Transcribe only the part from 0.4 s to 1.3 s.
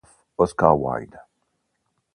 the father of Oscar Wilde.